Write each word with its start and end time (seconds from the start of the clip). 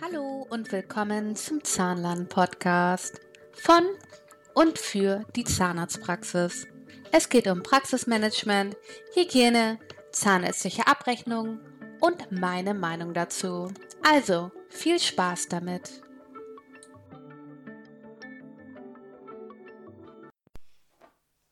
Hallo 0.00 0.46
und 0.48 0.72
willkommen 0.72 1.36
zum 1.36 1.62
Zahnlern-Podcast 1.62 3.20
von 3.52 3.84
und 4.54 4.78
für 4.78 5.24
die 5.36 5.44
Zahnarztpraxis. 5.44 6.66
Es 7.12 7.28
geht 7.28 7.46
um 7.46 7.62
Praxismanagement, 7.62 8.76
Hygiene, 9.14 9.78
zahnärztliche 10.10 10.86
Abrechnung 10.86 11.60
und 12.00 12.32
meine 12.32 12.74
Meinung 12.74 13.14
dazu. 13.14 13.72
Also 14.02 14.50
viel 14.68 14.98
Spaß 14.98 15.48
damit! 15.48 16.02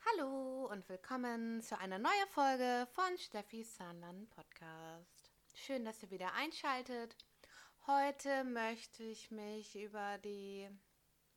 Hallo 0.06 0.68
und 0.72 0.88
willkommen 0.88 1.60
zu 1.60 1.78
einer 1.78 1.98
neuen 1.98 2.28
Folge 2.30 2.88
von 2.92 3.18
Steffis 3.18 3.76
Zahnlern 3.76 4.26
Podcast. 4.28 5.30
Schön, 5.54 5.84
dass 5.84 6.02
ihr 6.02 6.10
wieder 6.10 6.32
einschaltet. 6.34 7.16
Heute 7.90 8.44
möchte 8.44 9.02
ich 9.02 9.30
mich 9.30 9.74
über 9.74 10.18
die 10.18 10.68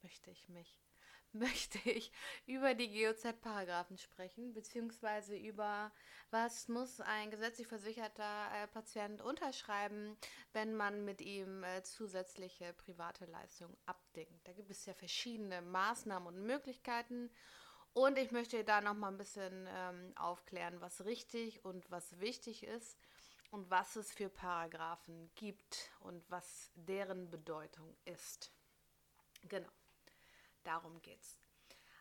möchte 0.01 0.31
ich 0.31 0.49
mich 0.49 0.81
möchte 1.31 1.79
ich 1.89 2.11
über 2.45 2.73
die 2.73 2.91
GOZ-Paragraphen 2.91 3.97
sprechen, 3.97 4.53
beziehungsweise 4.53 5.37
über 5.37 5.93
was 6.29 6.67
muss 6.67 6.99
ein 6.99 7.31
gesetzlich 7.31 7.67
versicherter 7.67 8.51
äh, 8.53 8.67
Patient 8.67 9.21
unterschreiben, 9.21 10.17
wenn 10.51 10.75
man 10.75 11.05
mit 11.05 11.21
ihm 11.21 11.63
äh, 11.63 11.83
zusätzliche 11.83 12.73
private 12.73 13.27
Leistungen 13.27 13.77
abdingt. 13.85 14.45
Da 14.45 14.51
gibt 14.51 14.71
es 14.71 14.85
ja 14.85 14.93
verschiedene 14.93 15.61
Maßnahmen 15.61 16.27
und 16.35 16.45
Möglichkeiten. 16.45 17.31
Und 17.93 18.17
ich 18.17 18.31
möchte 18.31 18.65
da 18.65 18.81
noch 18.81 18.95
mal 18.95 19.07
ein 19.07 19.17
bisschen 19.17 19.69
ähm, 19.69 20.11
aufklären, 20.17 20.81
was 20.81 21.05
richtig 21.05 21.63
und 21.63 21.89
was 21.89 22.19
wichtig 22.19 22.63
ist 22.63 22.97
und 23.51 23.69
was 23.69 23.95
es 23.95 24.11
für 24.11 24.29
Paragraphen 24.29 25.29
gibt 25.35 25.91
und 25.99 26.29
was 26.31 26.71
deren 26.75 27.29
Bedeutung 27.29 27.95
ist. 28.05 28.51
Genau. 29.47 29.69
Darum 30.63 31.01
geht's. 31.01 31.37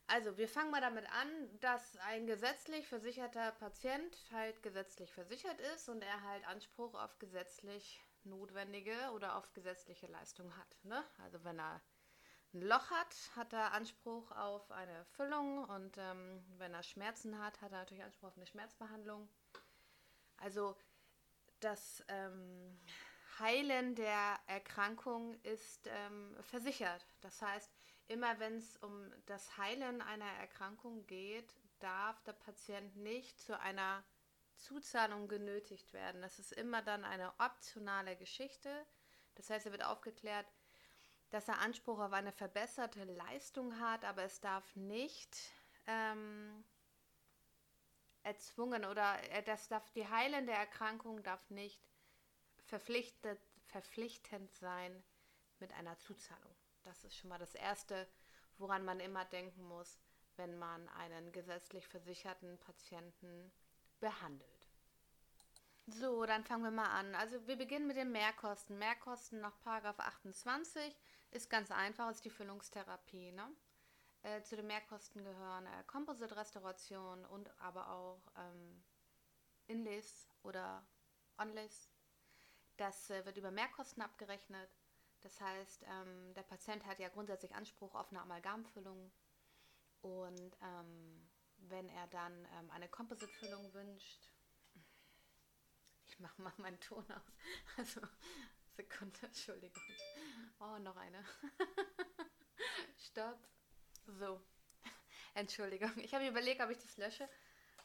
Also, 0.06 0.36
wir 0.36 0.48
fangen 0.48 0.70
mal 0.70 0.80
damit 0.80 1.06
an, 1.12 1.60
dass 1.60 1.96
ein 1.98 2.26
gesetzlich 2.26 2.86
versicherter 2.86 3.52
Patient 3.52 4.16
halt 4.32 4.60
gesetzlich 4.62 5.12
versichert 5.12 5.60
ist 5.74 5.88
und 5.88 6.02
er 6.02 6.22
halt 6.22 6.44
Anspruch 6.48 6.94
auf 6.94 7.18
gesetzlich 7.18 8.00
notwendige 8.24 9.10
oder 9.14 9.36
auf 9.36 9.52
gesetzliche 9.52 10.08
Leistung 10.08 10.56
hat. 10.56 10.76
Ne? 10.82 11.04
Also, 11.22 11.44
wenn 11.44 11.60
er 11.60 11.80
ein 12.52 12.62
Loch 12.62 12.90
hat, 12.90 13.14
hat 13.36 13.52
er 13.52 13.72
Anspruch 13.72 14.32
auf 14.32 14.70
eine 14.72 15.04
Füllung 15.04 15.64
und 15.64 15.96
ähm, 15.98 16.44
wenn 16.58 16.74
er 16.74 16.82
Schmerzen 16.82 17.38
hat, 17.38 17.60
hat 17.60 17.70
er 17.70 17.78
natürlich 17.78 18.02
Anspruch 18.02 18.28
auf 18.28 18.36
eine 18.36 18.46
Schmerzbehandlung. 18.46 19.28
Also, 20.38 20.76
das 21.60 22.04
ähm, 22.08 22.78
Heilen 23.38 23.94
der 23.94 24.38
Erkrankung 24.46 25.34
ist 25.42 25.86
ähm, 25.86 26.36
versichert. 26.42 27.06
Das 27.20 27.40
heißt, 27.40 27.70
immer 28.08 28.38
wenn 28.38 28.56
es 28.56 28.76
um 28.78 29.12
das 29.26 29.56
Heilen 29.56 30.02
einer 30.02 30.30
Erkrankung 30.40 31.06
geht, 31.06 31.54
darf 31.78 32.20
der 32.22 32.32
Patient 32.32 32.96
nicht 32.96 33.40
zu 33.40 33.58
einer 33.58 34.04
Zuzahlung 34.56 35.28
genötigt 35.28 35.92
werden. 35.92 36.20
Das 36.20 36.38
ist 36.38 36.52
immer 36.52 36.82
dann 36.82 37.04
eine 37.04 37.32
optionale 37.38 38.16
Geschichte. 38.16 38.86
Das 39.36 39.48
heißt, 39.48 39.66
er 39.66 39.72
wird 39.72 39.84
aufgeklärt, 39.84 40.46
dass 41.30 41.48
er 41.48 41.60
Anspruch 41.60 41.98
auf 41.98 42.12
eine 42.12 42.32
verbesserte 42.32 43.04
Leistung 43.04 43.78
hat, 43.78 44.04
aber 44.04 44.24
es 44.24 44.40
darf 44.40 44.76
nicht 44.76 45.36
ähm, 45.86 46.64
erzwungen 48.22 48.84
oder 48.84 49.18
das 49.46 49.68
darf 49.68 49.90
die 49.90 50.06
heilende 50.08 50.52
Erkrankung 50.52 51.22
darf 51.22 51.48
nicht 51.50 51.80
verpflichtet, 52.64 53.40
verpflichtend 53.66 54.54
sein 54.54 55.02
mit 55.58 55.72
einer 55.72 55.98
Zuzahlung. 55.98 56.54
Das 56.82 57.04
ist 57.04 57.16
schon 57.16 57.28
mal 57.30 57.38
das 57.38 57.54
Erste, 57.54 58.08
woran 58.58 58.84
man 58.84 59.00
immer 59.00 59.24
denken 59.24 59.62
muss, 59.64 59.98
wenn 60.36 60.58
man 60.58 60.88
einen 60.90 61.32
gesetzlich 61.32 61.86
versicherten 61.86 62.58
Patienten 62.58 63.52
behandelt. 64.00 64.68
So, 65.86 66.24
dann 66.24 66.44
fangen 66.44 66.64
wir 66.64 66.70
mal 66.70 66.90
an. 66.90 67.14
Also 67.14 67.46
wir 67.46 67.56
beginnen 67.56 67.86
mit 67.86 67.96
den 67.96 68.12
Mehrkosten. 68.12 68.78
Mehrkosten 68.78 69.40
nach 69.40 69.54
28 69.64 70.96
ist 71.32 71.50
ganz 71.50 71.70
einfach, 71.70 72.10
ist 72.10 72.24
die 72.24 72.30
Füllungstherapie. 72.30 73.32
Ne? 73.32 73.48
Äh, 74.22 74.42
zu 74.42 74.56
den 74.56 74.66
Mehrkosten 74.66 75.24
gehören 75.24 75.66
äh, 75.66 75.84
Composite-Restauration 75.86 77.24
und 77.24 77.50
aber 77.60 77.90
auch 77.90 78.20
ähm, 78.36 78.84
Inlays 79.66 80.28
oder 80.42 80.86
Onlays. 81.38 81.88
Das 82.76 83.08
äh, 83.10 83.24
wird 83.24 83.38
über 83.38 83.50
Mehrkosten 83.50 84.02
abgerechnet. 84.02 84.70
Das 85.22 85.40
heißt, 85.40 85.84
ähm, 85.84 86.34
der 86.34 86.42
Patient 86.42 86.84
hat 86.86 86.98
ja 86.98 87.08
grundsätzlich 87.08 87.54
Anspruch 87.54 87.94
auf 87.94 88.10
eine 88.10 88.20
Amalgamfüllung 88.20 89.10
und 90.02 90.56
ähm, 90.62 91.30
wenn 91.58 91.88
er 91.90 92.06
dann 92.08 92.46
ähm, 92.58 92.70
eine 92.70 92.88
Composite-Füllung 92.88 93.72
wünscht, 93.74 94.30
ich 96.06 96.18
mache 96.20 96.40
mal 96.40 96.52
meinen 96.56 96.80
Ton 96.80 97.04
aus, 97.10 97.32
also 97.76 98.00
Sekunde, 98.76 99.18
Entschuldigung. 99.22 99.82
Oh, 100.58 100.78
noch 100.78 100.96
eine. 100.96 101.22
Stopp. 102.96 103.46
So. 104.18 104.40
Entschuldigung. 105.34 105.92
Ich 105.98 106.14
habe 106.14 106.26
überlegt, 106.26 106.60
ob 106.60 106.70
ich 106.70 106.78
das 106.78 106.96
lösche 106.96 107.28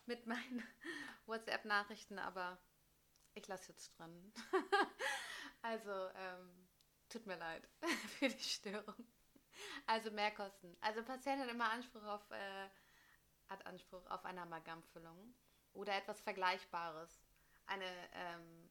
mit 0.05 0.25
meinen 0.27 0.63
WhatsApp-Nachrichten, 1.25 2.19
aber 2.19 2.57
ich 3.33 3.47
lasse 3.47 3.71
jetzt 3.71 3.97
dran. 3.97 4.33
also, 5.61 5.91
ähm, 6.15 6.65
Tut 7.09 7.25
mir 7.27 7.37
leid 7.37 7.67
für 8.19 8.29
die 8.29 8.43
Störung. 8.43 9.07
Also 9.85 10.11
Mehrkosten. 10.11 10.75
Also 10.81 11.03
Patient 11.03 11.41
hat 11.41 11.49
immer 11.49 11.69
Anspruch 11.71 12.03
auf, 12.03 12.29
äh, 12.31 12.69
hat 13.47 13.65
Anspruch 13.65 14.05
auf 14.07 14.25
eine 14.25 14.41
Amalgamfüllung 14.41 15.33
oder 15.73 15.95
etwas 15.95 16.19
Vergleichbares. 16.21 17.21
Eine 17.67 17.85
ähm, 18.13 18.64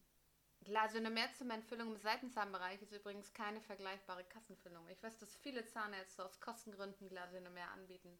Glasionomerzementfüllung 0.64 1.94
im 1.94 2.00
Seitenzahnbereich 2.00 2.80
ist 2.82 2.92
übrigens 2.92 3.32
keine 3.32 3.60
vergleichbare 3.60 4.24
Kassenfüllung. 4.24 4.88
Ich 4.88 5.02
weiß, 5.02 5.18
dass 5.18 5.36
viele 5.36 5.66
Zahnärzte 5.66 6.24
aus 6.24 6.40
Kostengründen 6.40 7.08
Glasionomer 7.08 7.70
anbieten. 7.72 8.18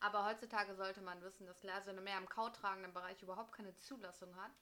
Aber 0.00 0.24
heutzutage 0.24 0.74
sollte 0.74 1.02
man 1.02 1.20
wissen, 1.22 1.46
dass 1.46 1.60
Glasionomer 1.60 2.16
im 2.16 2.28
kautragenden 2.28 2.94
Bereich 2.94 3.22
überhaupt 3.22 3.52
keine 3.52 3.76
Zulassung 3.76 4.34
hat 4.36 4.52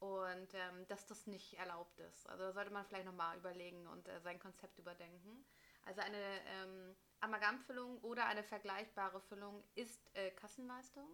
und 0.00 0.54
ähm, 0.54 0.86
dass 0.88 1.06
das 1.06 1.26
nicht 1.26 1.54
erlaubt 1.54 1.98
ist. 2.00 2.28
Also 2.28 2.44
da 2.44 2.52
sollte 2.52 2.72
man 2.72 2.84
vielleicht 2.84 3.06
nochmal 3.06 3.38
überlegen 3.38 3.86
und 3.86 4.08
äh, 4.08 4.20
sein 4.20 4.38
Konzept 4.38 4.78
überdenken. 4.78 5.46
Also 5.84 6.00
eine 6.00 6.40
ähm, 6.46 6.96
Amalgamfüllung 7.20 7.98
oder 8.00 8.26
eine 8.26 8.42
vergleichbare 8.42 9.20
Füllung 9.20 9.62
ist 9.74 10.14
äh, 10.14 10.30
Kassenleistung. 10.32 11.08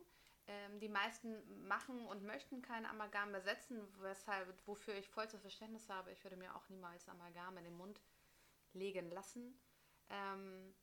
Ähm, 0.49 0.81
die 0.81 0.89
meisten 0.89 1.67
machen 1.69 2.07
und 2.07 2.25
möchten 2.25 2.63
kein 2.63 2.87
Amalgam 2.87 3.35
ersetzen, 3.35 3.87
weshalb, 4.01 4.67
wofür 4.67 4.95
ich 4.95 5.09
vollstes 5.11 5.43
Verständnis 5.43 5.91
habe. 5.91 6.11
Ich 6.11 6.25
würde 6.25 6.37
mir 6.37 6.57
auch 6.57 6.67
niemals 6.71 7.07
Amalgam 7.07 7.59
in 7.59 7.65
den 7.65 7.77
Mund 7.77 8.01
legen 8.73 9.11
lassen. 9.11 9.61
Ähm, 10.09 10.75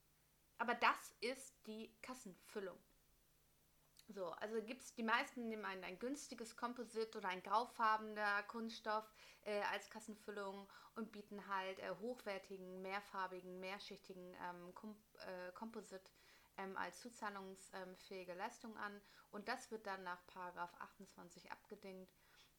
aber 0.60 0.76
das 0.76 1.16
ist 1.20 1.56
die 1.66 1.92
Kassenfüllung. 2.04 2.78
So, 4.08 4.28
also 4.34 4.62
gibt 4.62 4.84
es 4.84 4.94
die 4.94 5.02
meisten 5.02 5.50
nehmen 5.50 5.66
ein, 5.66 5.84
ein 5.84 5.98
günstiges 5.98 6.56
Komposit 6.56 7.16
oder 7.16 7.30
ein 7.30 7.42
graufarbener 7.42 8.44
Kunststoff 8.44 9.12
äh, 9.46 9.62
als 9.72 9.90
Kassenfüllung 9.90 10.70
und 10.94 11.12
bieten 11.12 11.48
halt 11.48 11.80
äh, 11.80 11.90
hochwertigen, 12.00 12.84
mehrfarbigen, 12.84 13.60
mehrschichtigen 13.60 14.36
ähm, 14.48 14.76
Kom 14.76 14.96
äh, 15.26 15.52
Komposit 15.54 16.12
ähm, 16.58 16.78
als 16.78 17.00
zuzahlungsfähige 17.00 18.34
Leistung 18.34 18.76
an 18.78 19.02
und 19.32 19.48
das 19.48 19.72
wird 19.72 19.86
dann 19.86 20.04
nach 20.04 20.26
Paragraph 20.28 20.74
28 20.80 21.52
abgedingt. 21.52 22.10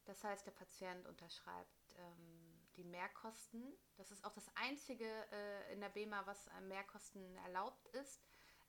Das 0.05 0.23
heißt, 0.23 0.45
der 0.45 0.51
Patient 0.51 1.05
unterschreibt 1.07 1.89
ähm, 1.97 2.61
die 2.77 2.85
Mehrkosten. 2.85 3.73
Das 3.97 4.11
ist 4.11 4.23
auch 4.23 4.33
das 4.33 4.49
einzige 4.55 5.05
äh, 5.31 5.73
in 5.73 5.81
der 5.81 5.89
BEMA, 5.89 6.25
was 6.25 6.47
äh, 6.47 6.61
Mehrkosten 6.61 7.35
erlaubt 7.37 7.87
ist. 7.87 8.21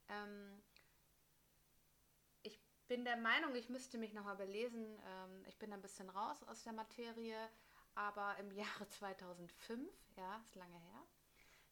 Ähm, 0.09 0.61
bin 2.89 3.05
der 3.05 3.17
Meinung, 3.17 3.55
ich 3.55 3.69
müsste 3.69 3.99
mich 3.99 4.13
nochmal 4.13 4.35
belesen. 4.35 4.99
Ähm, 5.05 5.45
ich 5.45 5.57
bin 5.59 5.71
ein 5.71 5.81
bisschen 5.81 6.09
raus 6.09 6.43
aus 6.43 6.63
der 6.63 6.73
Materie, 6.73 7.37
aber 7.93 8.35
im 8.39 8.51
Jahre 8.51 8.89
2005, 8.89 9.87
ja, 10.17 10.37
ist 10.43 10.55
lange 10.55 10.77
her, 10.77 11.07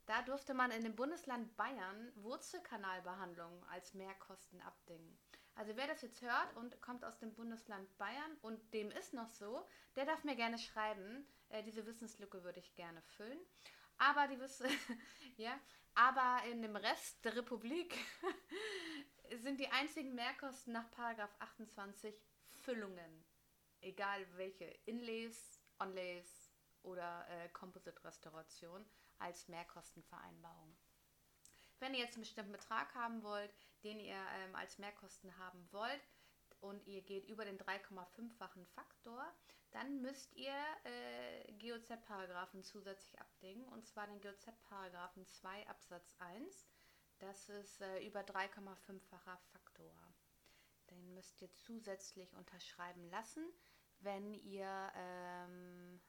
da 0.07 0.21
durfte 0.21 0.53
man 0.53 0.71
in 0.71 0.83
dem 0.83 0.95
Bundesland 0.95 1.55
Bayern 1.57 2.11
Wurzelkanalbehandlung 2.15 3.63
als 3.65 3.93
Mehrkosten 3.93 4.61
abdingen. 4.61 5.19
Also 5.55 5.75
wer 5.75 5.87
das 5.87 6.01
jetzt 6.01 6.21
hört 6.21 6.55
und 6.55 6.81
kommt 6.81 7.03
aus 7.03 7.19
dem 7.19 7.33
Bundesland 7.33 7.97
Bayern 7.97 8.37
und 8.41 8.73
dem 8.73 8.89
ist 8.91 9.13
noch 9.13 9.29
so, 9.29 9.67
der 9.95 10.05
darf 10.05 10.23
mir 10.23 10.35
gerne 10.35 10.57
schreiben. 10.57 11.27
Äh, 11.49 11.63
diese 11.63 11.85
Wissenslücke 11.85 12.43
würde 12.43 12.59
ich 12.59 12.75
gerne 12.75 13.01
füllen. 13.01 13.39
Aber 13.97 14.27
die 14.27 14.39
Wissen, 14.39 14.67
ja, 15.37 15.59
aber 15.95 16.47
in 16.51 16.61
dem 16.61 16.75
Rest 16.75 17.25
der 17.25 17.35
Republik 17.35 17.95
sind 19.41 19.59
die 19.59 19.69
einzigen 19.69 20.15
Mehrkosten 20.15 20.73
nach 20.73 20.87
28 21.39 22.15
Füllungen. 22.61 23.25
Egal 23.81 24.25
welche. 24.37 24.65
Inlays, 24.85 25.59
Onlays 25.79 26.36
oder 26.87 27.27
äh, 27.29 27.49
Composite-Restauration 27.49 28.85
als 29.19 29.47
Mehrkostenvereinbarung. 29.47 30.75
Wenn 31.79 31.93
ihr 31.93 31.99
jetzt 31.99 32.15
einen 32.15 32.23
bestimmten 32.23 32.51
Betrag 32.51 32.93
haben 32.95 33.21
wollt, 33.21 33.53
den 33.83 33.99
ihr 33.99 34.15
ähm, 34.15 34.55
als 34.55 34.79
Mehrkosten 34.79 35.37
haben 35.37 35.67
wollt 35.71 36.01
und 36.59 36.87
ihr 36.87 37.01
geht 37.01 37.25
über 37.25 37.45
den 37.45 37.59
3,5-fachen 37.59 38.65
Faktor, 38.65 39.23
dann 39.71 40.01
müsst 40.01 40.33
ihr 40.33 40.55
äh, 40.85 41.53
GOZ-Paragraphen 41.53 42.63
zusätzlich 42.63 43.19
abdingen 43.19 43.67
und 43.67 43.85
zwar 43.85 44.07
den 44.07 44.21
GOZ-Paragraphen 44.21 45.25
2 45.27 45.67
Absatz 45.67 46.15
1. 46.19 46.67
Das 47.19 47.49
ist 47.49 47.81
äh, 47.81 47.99
über 48.05 48.21
3,5-facher 48.21 49.37
Faktor. 49.51 49.93
Den 50.89 51.13
müsst 51.13 51.41
ihr 51.41 51.51
zusätzlich 51.53 52.33
unterschreiben 52.33 53.09
lassen, 53.09 53.43
wenn 53.99 54.33
ihr 54.33 54.91
ähm, 54.95 55.99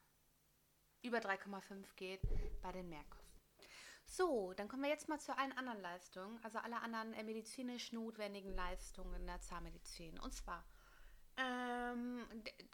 über 1.01 1.19
3,5 1.19 1.83
geht 1.95 2.21
bei 2.61 2.71
den 2.71 2.89
Mehrkosten. 2.89 3.19
So, 4.05 4.53
dann 4.53 4.67
kommen 4.67 4.83
wir 4.83 4.89
jetzt 4.89 5.07
mal 5.07 5.19
zu 5.19 5.37
allen 5.37 5.51
anderen 5.51 5.81
Leistungen, 5.81 6.39
also 6.43 6.57
alle 6.57 6.81
anderen 6.81 7.13
äh, 7.13 7.23
medizinisch 7.23 7.91
notwendigen 7.91 8.53
Leistungen 8.55 9.13
in 9.13 9.27
der 9.27 9.39
Zahnmedizin. 9.39 10.19
Und 10.19 10.33
zwar 10.33 10.65
ähm, 11.37 12.25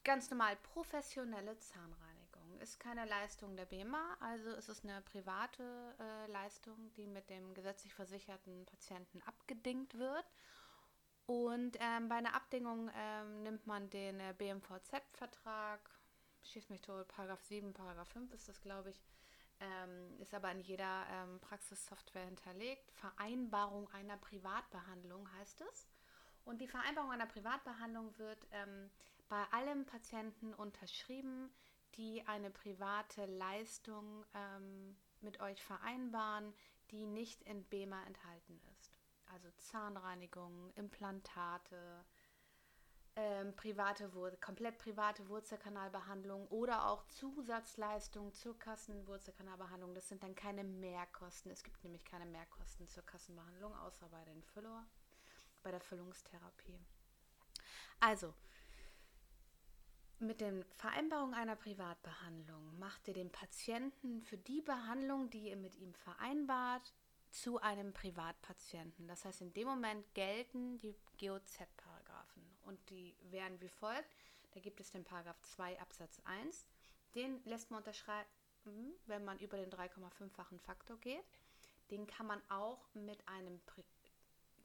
ganz 0.03 0.29
normal 0.29 0.55
professionelle 0.55 1.57
Zahnreinigung 1.59 2.59
ist 2.61 2.79
keine 2.79 3.05
Leistung 3.05 3.55
der 3.55 3.65
BEMA, 3.65 4.17
also 4.21 4.49
es 4.51 4.69
ist 4.69 4.85
eine 4.85 5.01
private 5.01 5.95
äh, 5.99 6.31
Leistung, 6.31 6.91
die 6.95 7.05
mit 7.05 7.29
dem 7.29 7.53
gesetzlich 7.53 7.93
versicherten 7.93 8.65
Patienten 8.65 9.21
abgedingt 9.23 9.97
wird. 9.97 10.25
Und 11.27 11.77
ähm, 11.79 12.07
bei 12.07 12.15
einer 12.15 12.35
Abdingung 12.35 12.89
ähm, 12.95 13.43
nimmt 13.43 13.65
man 13.65 13.89
den 13.89 14.19
äh, 14.19 14.33
BMVZ-Vertrag, 14.37 15.79
schießt 16.47 16.69
mich 16.69 16.81
tot, 16.81 17.07
Paragraph 17.07 17.43
7, 17.43 17.73
Paragraph 17.73 18.09
5 18.09 18.33
ist 18.33 18.47
das, 18.47 18.61
glaube 18.61 18.89
ich, 18.89 19.01
ähm, 19.59 20.19
ist 20.19 20.33
aber 20.33 20.51
in 20.51 20.59
jeder 20.59 21.05
ähm, 21.09 21.39
Praxissoftware 21.39 22.25
hinterlegt. 22.25 22.91
Vereinbarung 22.91 23.89
einer 23.91 24.17
Privatbehandlung 24.17 25.31
heißt 25.39 25.61
es. 25.61 25.87
Und 26.43 26.61
die 26.61 26.67
Vereinbarung 26.67 27.11
einer 27.11 27.25
Privatbehandlung 27.25 28.17
wird 28.17 28.47
ähm, 28.51 28.91
bei 29.29 29.43
allen 29.51 29.85
Patienten 29.85 30.53
unterschrieben, 30.53 31.49
die 31.95 32.25
eine 32.27 32.51
private 32.51 33.25
Leistung 33.25 34.25
ähm, 34.33 34.97
mit 35.21 35.39
euch 35.39 35.63
vereinbaren, 35.63 36.53
die 36.91 37.05
nicht 37.05 37.41
in 37.43 37.63
BEMA 37.63 38.03
enthalten 38.05 38.61
ist. 38.73 38.93
Also 39.33 39.49
Zahnreinigung, 39.57 40.71
Implantate, 40.75 42.05
ähm, 43.17 43.55
private 43.55 44.09
komplett 44.41 44.77
private 44.77 45.27
Wurzelkanalbehandlung 45.29 46.47
oder 46.49 46.89
auch 46.89 47.07
Zusatzleistungen 47.07 48.33
zur 48.33 48.59
Kassenwurzelkanalbehandlung. 48.59 49.93
Das 49.93 50.09
sind 50.09 50.23
dann 50.23 50.35
keine 50.35 50.63
Mehrkosten. 50.63 51.51
Es 51.51 51.63
gibt 51.63 51.83
nämlich 51.83 52.03
keine 52.03 52.25
Mehrkosten 52.25 52.87
zur 52.87 53.05
Kassenbehandlung, 53.05 53.73
außer 53.77 54.07
bei 54.09 54.23
den 54.25 54.43
Füller, 54.43 54.85
bei 55.63 55.71
der 55.71 55.79
Füllungstherapie. 55.79 56.79
Also, 58.01 58.33
mit 60.19 60.41
der 60.41 60.65
Vereinbarung 60.77 61.33
einer 61.33 61.55
Privatbehandlung 61.55 62.77
macht 62.79 63.07
ihr 63.07 63.13
den 63.13 63.31
Patienten 63.31 64.21
für 64.21 64.37
die 64.37 64.61
Behandlung, 64.61 65.29
die 65.29 65.49
ihr 65.49 65.57
mit 65.57 65.75
ihm 65.75 65.93
vereinbart, 65.93 66.93
zu 67.31 67.59
einem 67.59 67.93
Privatpatienten. 67.93 69.07
Das 69.07 69.25
heißt, 69.25 69.41
in 69.41 69.53
dem 69.53 69.67
Moment 69.67 70.13
gelten 70.13 70.79
die 70.79 70.95
GOZ-Paragraphen 72.15 72.43
und 72.63 72.89
die 72.89 73.15
wären 73.31 73.59
wie 73.61 73.69
folgt. 73.69 74.09
Da 74.53 74.59
gibt 74.59 74.79
es 74.79 74.91
den 74.91 75.03
Paragraph 75.03 75.41
2 75.41 75.79
Absatz 75.79 76.21
1. 76.25 76.65
Den 77.13 77.43
lässt 77.45 77.71
man 77.71 77.79
unterschreiben, 77.79 78.27
wenn 79.05 79.25
man 79.25 79.39
über 79.39 79.57
den 79.57 79.69
3,5-fachen 79.69 80.59
Faktor 80.59 80.97
geht. 80.97 81.25
Den 81.91 82.07
kann 82.07 82.25
man 82.25 82.41
auch 82.49 82.87
mit 82.93 83.27
einem 83.27 83.61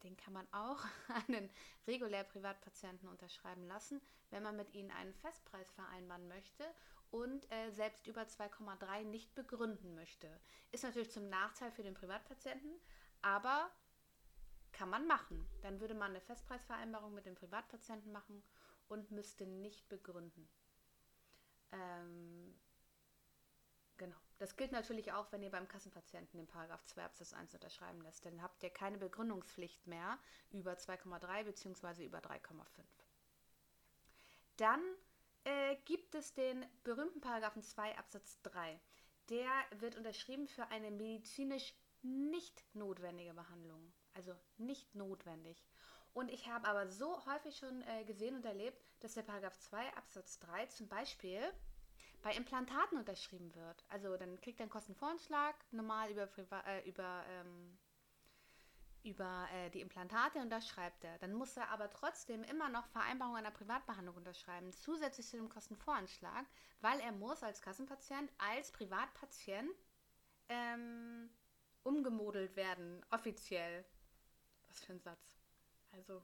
den 0.03 0.17
kann 0.17 0.33
man 0.33 0.49
auch 0.51 0.83
einen 1.29 1.51
regulär 1.87 2.25
Privatpatienten 2.25 3.07
unterschreiben 3.07 3.67
lassen, 3.67 4.01
wenn 4.31 4.43
man 4.43 4.57
mit 4.57 4.73
ihnen 4.73 4.91
einen 4.93 5.13
Festpreis 5.13 5.71
vereinbaren 5.73 6.27
möchte 6.27 6.65
und 7.11 7.51
äh, 7.53 7.71
selbst 7.71 8.07
über 8.07 8.23
2,3 8.23 9.05
nicht 9.05 9.35
begründen 9.35 9.95
möchte. 9.95 10.41
Ist 10.73 10.85
natürlich 10.85 11.11
zum 11.11 11.29
Nachteil 11.29 11.71
für 11.71 11.83
den 11.83 11.93
Privatpatienten, 11.93 12.81
aber 13.21 13.71
kann 14.81 14.89
man 14.89 15.07
machen. 15.07 15.47
Dann 15.61 15.79
würde 15.79 15.93
man 15.93 16.13
eine 16.13 16.23
Festpreisvereinbarung 16.23 17.13
mit 17.13 17.27
dem 17.27 17.35
Privatpatienten 17.35 18.13
machen 18.13 18.43
und 18.89 19.11
müsste 19.11 19.47
nicht 19.47 19.87
begründen. 19.91 20.49
Ähm, 21.71 22.59
genau. 23.99 24.17
Das 24.39 24.57
gilt 24.57 24.73
natürlich 24.73 25.13
auch, 25.13 25.31
wenn 25.33 25.43
ihr 25.43 25.51
beim 25.51 25.69
Kassenpatienten 25.69 26.39
den 26.39 26.47
Paragraph 26.47 26.83
2 26.85 27.05
Absatz 27.05 27.35
1 27.35 27.53
unterschreiben 27.53 28.01
lässt. 28.01 28.25
Dann 28.25 28.41
habt 28.41 28.63
ihr 28.63 28.71
keine 28.71 28.97
Begründungspflicht 28.97 29.87
mehr 29.87 30.19
über 30.51 30.73
2,3 30.73 31.45
bzw. 31.45 32.07
über 32.07 32.21
3,5. 32.21 32.83
Dann 34.57 34.81
äh, 35.45 35.77
gibt 35.85 36.15
es 36.15 36.33
den 36.33 36.65
berühmten 36.85 37.21
Paragraphen 37.21 37.63
2 37.63 37.99
Absatz 37.99 38.41
3. 38.45 38.81
Der 39.29 39.51
wird 39.73 39.97
unterschrieben 39.97 40.49
für 40.49 40.69
eine 40.69 40.91
medizinisch 40.91 41.75
nicht 42.01 42.65
notwendige 42.73 43.35
Behandlung. 43.35 43.93
Also 44.15 44.35
nicht 44.59 44.95
notwendig. 44.95 45.65
Und 46.13 46.31
ich 46.31 46.49
habe 46.49 46.67
aber 46.67 46.89
so 46.89 47.25
häufig 47.27 47.57
schon 47.57 47.83
äh, 47.83 48.05
gesehen 48.05 48.35
und 48.35 48.45
erlebt, 48.45 48.83
dass 49.01 49.15
der 49.15 49.23
Paragraph 49.23 49.59
2 49.59 49.95
Absatz 49.95 50.39
3 50.41 50.67
zum 50.67 50.89
Beispiel 50.89 51.41
bei 52.23 52.35
Implantaten 52.35 52.99
unterschrieben 52.99 53.55
wird. 53.55 53.85
Also 53.89 54.17
dann 54.17 54.41
kriegt 54.41 54.61
er 54.61 54.65
einen 54.65 54.71
Kostenvoranschlag, 54.71 55.55
normal 55.71 56.11
über, 56.11 56.27
Priva 56.27 56.61
äh, 56.67 56.89
über 56.89 57.25
ähm, 57.29 57.79
über 59.03 59.49
äh, 59.53 59.71
die 59.71 59.81
Implantate 59.81 60.39
unterschreibt 60.41 61.05
er. 61.05 61.19
Dann 61.19 61.33
muss 61.33 61.57
er 61.57 61.71
aber 61.71 61.91
trotzdem 61.91 62.43
immer 62.45 62.69
noch 62.69 62.87
Vereinbarung 62.89 63.37
einer 63.37 63.51
Privatbehandlung 63.51 64.17
unterschreiben, 64.17 64.73
zusätzlich 64.73 65.27
zu 65.27 65.37
dem 65.37 65.49
Kostenvoranschlag, 65.49 66.47
weil 66.81 67.01
er 67.01 67.13
muss 67.13 67.43
als 67.43 67.63
Kassenpatient, 67.63 68.31
als 68.39 68.73
Privatpatient 68.73 69.71
ähm, 70.49 71.31
umgemodelt 71.83 72.57
werden, 72.57 73.05
offiziell. 73.11 73.85
Was 74.71 74.81
für 74.85 74.93
ein 74.93 75.01
Satz. 75.01 75.37
Also, 75.93 76.23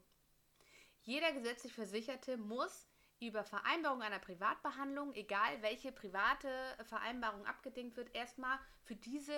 jeder 1.01 1.31
gesetzlich 1.33 1.73
Versicherte 1.73 2.37
muss 2.37 2.87
über 3.19 3.43
Vereinbarung 3.43 4.01
einer 4.01 4.19
Privatbehandlung, 4.19 5.13
egal 5.13 5.61
welche 5.61 5.91
private 5.91 6.49
Vereinbarung 6.83 7.45
abgedingt 7.45 7.95
wird, 7.97 8.13
erstmal 8.15 8.59
für 8.83 8.95
diese 8.95 9.33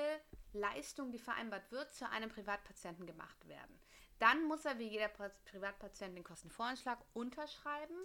Leistung, 0.53 1.11
die 1.11 1.19
vereinbart 1.19 1.71
wird, 1.71 1.93
zu 1.93 2.09
einem 2.09 2.29
Privatpatienten 2.29 3.05
gemacht 3.05 3.47
werden. 3.47 3.79
Dann 4.19 4.43
muss 4.45 4.65
er 4.65 4.77
wie 4.79 4.87
jeder 4.89 5.07
Privatpatient 5.07 6.15
den 6.15 6.25
Kostenvoranschlag 6.25 6.99
unterschreiben 7.13 7.97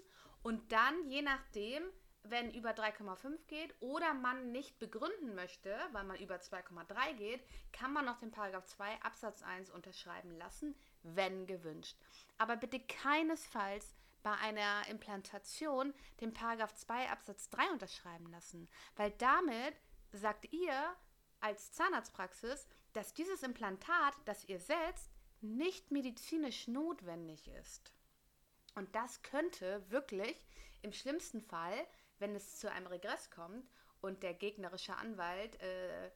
und 0.42 0.70
dann, 0.70 1.08
je 1.08 1.22
nachdem, 1.22 1.82
wenn 2.24 2.52
über 2.52 2.70
3,5 2.70 3.38
geht 3.46 3.74
oder 3.80 4.14
man 4.14 4.50
nicht 4.50 4.78
begründen 4.78 5.34
möchte, 5.34 5.76
weil 5.92 6.04
man 6.04 6.18
über 6.18 6.36
2,3 6.36 7.14
geht, 7.14 7.44
kann 7.72 7.92
man 7.92 8.06
noch 8.06 8.18
den 8.18 8.30
Paragraph 8.30 8.66
2 8.66 9.02
Absatz 9.02 9.42
1 9.42 9.70
unterschreiben 9.70 10.36
lassen, 10.38 10.74
wenn 11.02 11.46
gewünscht. 11.46 11.96
Aber 12.38 12.56
bitte 12.56 12.80
keinesfalls 12.80 13.94
bei 14.22 14.32
einer 14.32 14.88
Implantation 14.88 15.92
den 16.20 16.32
Paragraph 16.32 16.74
2 16.74 17.10
Absatz 17.10 17.50
3 17.50 17.70
unterschreiben 17.72 18.30
lassen, 18.30 18.68
weil 18.96 19.10
damit 19.12 19.76
sagt 20.12 20.50
ihr 20.52 20.96
als 21.40 21.72
Zahnarztpraxis, 21.72 22.66
dass 22.94 23.12
dieses 23.12 23.42
Implantat, 23.42 24.14
das 24.24 24.44
ihr 24.46 24.58
setzt, 24.58 25.10
nicht 25.42 25.90
medizinisch 25.90 26.68
notwendig 26.68 27.48
ist. 27.48 27.92
Und 28.74 28.94
das 28.94 29.22
könnte 29.22 29.84
wirklich 29.90 30.46
im 30.80 30.92
schlimmsten 30.92 31.42
Fall, 31.42 31.86
wenn 32.18 32.34
es 32.34 32.58
zu 32.58 32.70
einem 32.70 32.86
Regress 32.86 33.30
kommt 33.30 33.68
und 34.00 34.22
der 34.22 34.34
gegnerische 34.34 34.96
Anwalt 34.96 35.60
äh, 35.60 36.10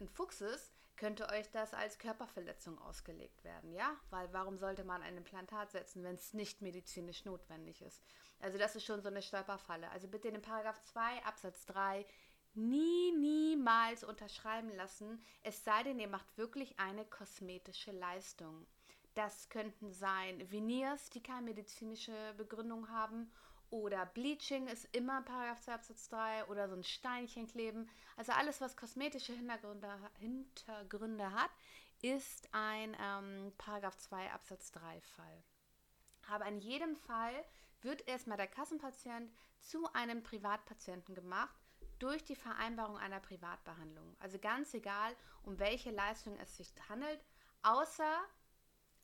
ein 0.00 0.08
Fuchs 0.08 0.40
ist, 0.40 0.72
könnte 0.96 1.28
euch 1.30 1.50
das 1.50 1.74
als 1.74 1.98
Körperverletzung 1.98 2.78
ausgelegt 2.78 3.42
werden, 3.44 3.72
ja? 3.72 3.96
Weil 4.10 4.32
warum 4.32 4.58
sollte 4.58 4.84
man 4.84 5.02
ein 5.02 5.16
Implantat 5.16 5.72
setzen, 5.72 6.04
wenn 6.04 6.14
es 6.14 6.32
nicht 6.32 6.62
medizinisch 6.62 7.24
notwendig 7.24 7.82
ist? 7.82 8.04
Also 8.40 8.58
das 8.58 8.76
ist 8.76 8.84
schon 8.84 9.02
so 9.02 9.08
eine 9.08 9.22
Stolperfalle. 9.22 9.90
Also 9.90 10.08
bitte 10.08 10.28
in 10.28 10.40
Paragraph 10.42 10.80
2 10.82 11.24
Absatz 11.24 11.64
3 11.66 12.06
nie, 12.54 13.12
niemals 13.12 14.04
unterschreiben 14.04 14.74
lassen, 14.76 15.24
es 15.42 15.64
sei 15.64 15.82
denn, 15.82 15.98
ihr 15.98 16.08
macht 16.08 16.36
wirklich 16.36 16.78
eine 16.78 17.04
kosmetische 17.04 17.92
Leistung. 17.92 18.66
Das 19.14 19.48
könnten 19.48 19.92
sein 19.92 20.50
Veneers, 20.50 21.10
die 21.10 21.22
keine 21.22 21.42
medizinische 21.42 22.34
Begründung 22.36 22.88
haben 22.88 23.30
oder 23.72 24.04
Bleaching 24.04 24.68
ist 24.68 24.84
immer 24.94 25.22
Paragraph 25.22 25.62
2 25.62 25.72
Absatz 25.72 26.08
3 26.10 26.44
oder 26.44 26.68
so 26.68 26.76
ein 26.76 26.84
Steinchen 26.84 27.48
kleben. 27.48 27.88
Also 28.18 28.32
alles, 28.32 28.60
was 28.60 28.76
kosmetische 28.76 29.32
Hintergründe, 29.32 29.88
Hintergründe 30.18 31.32
hat, 31.32 31.50
ist 32.02 32.48
ein 32.52 32.94
ähm, 33.00 33.52
Paragraph 33.56 33.96
2 33.96 34.30
Absatz 34.30 34.72
3 34.72 35.00
Fall. 35.00 35.42
Aber 36.28 36.44
in 36.46 36.58
jedem 36.58 36.96
Fall 36.96 37.32
wird 37.80 38.06
erstmal 38.06 38.36
der 38.36 38.46
Kassenpatient 38.46 39.32
zu 39.60 39.90
einem 39.94 40.22
Privatpatienten 40.22 41.14
gemacht 41.14 41.58
durch 41.98 42.24
die 42.24 42.36
Vereinbarung 42.36 42.98
einer 42.98 43.20
Privatbehandlung. 43.20 44.16
Also 44.18 44.38
ganz 44.38 44.74
egal, 44.74 45.16
um 45.44 45.58
welche 45.58 45.92
Leistung 45.92 46.38
es 46.38 46.58
sich 46.58 46.74
handelt, 46.90 47.24
außer 47.62 48.22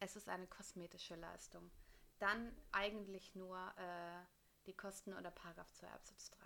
es 0.00 0.14
ist 0.14 0.28
eine 0.28 0.46
kosmetische 0.46 1.16
Leistung. 1.16 1.70
Dann 2.18 2.54
eigentlich 2.72 3.34
nur 3.34 3.56
äh, 3.76 4.37
die 4.68 4.76
Kosten 4.76 5.14
oder 5.14 5.30
Paragraph 5.30 5.72
2 5.72 5.88
Absatz 5.88 6.30
3. 6.30 6.44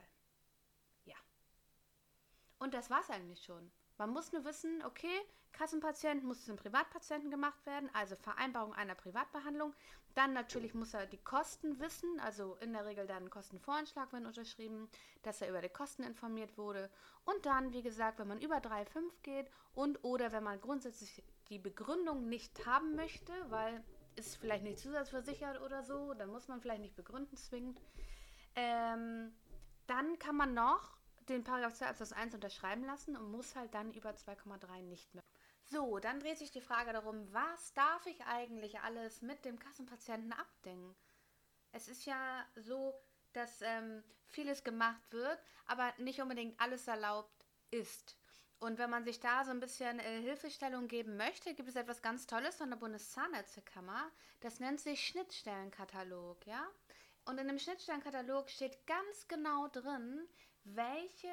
Ja. 1.05 1.17
Und 2.59 2.73
das 2.73 2.89
war 2.89 3.01
es 3.01 3.11
eigentlich 3.11 3.43
schon. 3.43 3.71
Man 3.99 4.11
muss 4.11 4.33
nur 4.33 4.45
wissen, 4.45 4.83
okay, 4.85 5.21
Kassenpatient 5.53 6.25
muss 6.25 6.45
zum 6.45 6.57
Privatpatienten 6.57 7.31
gemacht 7.31 7.67
werden, 7.67 7.91
also 7.93 8.17
Vereinbarung 8.17 8.73
einer 8.75 8.95
Privatbehandlung. 8.95 9.75
Dann 10.15 10.33
natürlich 10.33 10.73
muss 10.75 10.95
er 10.95 11.07
die 11.07 11.23
Kosten 11.23 11.79
wissen, 11.79 12.21
also 12.21 12.57
in 12.57 12.73
der 12.73 12.87
Regel 12.87 13.07
dann 13.07 13.31
Kostenvoranschlag, 13.31 14.13
wenn 14.13 14.27
unterschrieben, 14.27 14.89
dass 15.23 15.43
er 15.43 15.51
über 15.51 15.61
die 15.61 15.69
Kosten 15.69 16.03
informiert 16.05 16.57
wurde. 16.57 16.91
Und 17.25 17.45
dann, 17.45 17.73
wie 17.73 17.83
gesagt, 17.83 18.19
wenn 18.19 18.29
man 18.29 18.41
über 18.41 18.57
3,5 18.57 19.11
geht 19.23 19.51
und 19.75 20.03
oder 20.05 20.33
wenn 20.33 20.45
man 20.45 20.61
grundsätzlich 20.61 21.23
die 21.49 21.59
Begründung 21.59 22.29
nicht 22.29 22.67
haben 22.67 22.95
möchte, 22.95 23.33
weil 23.51 23.85
ist 24.17 24.37
vielleicht 24.37 24.65
nicht 24.65 24.79
zusatzversichert 24.79 25.61
oder 25.63 25.83
so, 25.83 26.15
dann 26.15 26.31
muss 26.31 26.49
man 26.49 26.61
vielleicht 26.61 26.83
nicht 26.83 26.97
begründen 26.97 27.37
zwingend. 27.37 27.81
Ähm, 28.55 29.35
dann 29.87 30.19
kann 30.19 30.37
man 30.37 30.55
noch 30.55 30.97
den 31.29 31.45
Paragraph 31.45 31.75
2 31.75 31.87
Absatz 31.89 32.13
1 32.13 32.35
unterschreiben 32.35 32.85
lassen 32.85 33.17
und 33.17 33.31
muss 33.31 33.55
halt 33.57 33.75
dann 33.75 33.93
über 33.93 34.11
2,3 34.11 34.83
nicht 34.83 35.15
mehr. 35.15 35.25
So, 35.65 35.99
dann 35.99 36.21
dreht 36.21 36.39
sich 36.39 36.51
die 36.51 36.61
Frage 36.61 36.93
darum, 36.93 37.33
was 37.33 37.73
darf 37.75 38.05
ich 38.07 38.25
eigentlich 38.25 38.81
alles 38.81 39.23
mit 39.23 39.45
dem 39.45 39.59
Kassenpatienten 39.59 40.33
abdenken? 40.33 40.95
Es 41.71 41.89
ist 41.89 42.05
ja 42.05 42.45
so, 42.57 42.95
dass 43.33 43.63
ähm, 43.63 44.03
vieles 44.29 44.65
gemacht 44.65 45.01
wird, 45.11 45.39
aber 45.67 45.93
nicht 45.99 46.21
unbedingt 46.21 46.61
alles 46.61 46.87
erlaubt 46.89 47.47
ist. 47.71 48.17
Und 48.59 48.79
wenn 48.79 48.91
man 48.91 49.05
sich 49.05 49.19
da 49.19 49.45
so 49.45 49.51
ein 49.51 49.61
bisschen 49.61 49.99
äh, 49.99 50.21
Hilfestellung 50.21 50.87
geben 50.87 51.17
möchte, 51.17 51.55
gibt 51.55 51.69
es 51.69 51.77
etwas 51.77 52.03
ganz 52.03 52.27
Tolles 52.27 52.57
von 52.57 52.71
der 52.71 52.77
Bundeszahnärztekammer. 52.77 54.11
Das 54.41 54.61
nennt 54.61 54.81
sich 54.81 55.05
Schnittstellenkatalog, 55.05 56.47
ja? 56.47 56.65
Und 57.25 57.39
in 57.39 57.49
dem 57.49 57.59
Schnittstellenkatalog 57.59 58.51
steht 58.51 58.87
ganz 58.87 59.29
genau 59.29 59.69
drin, 59.69 60.29
welche 60.65 61.29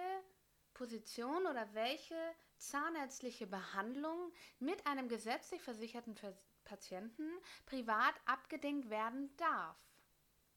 Position 0.74 1.48
oder 1.48 1.67
welche 1.74 2.15
zahnärztliche 2.58 3.48
Behandlung 3.48 4.31
mit 4.60 4.86
einem 4.86 5.08
gesetzlich 5.08 5.62
versicherten 5.62 6.15
Patienten 6.63 7.29
privat 7.65 8.13
abgedingt 8.25 8.89
werden 8.89 9.36
darf. 9.38 9.77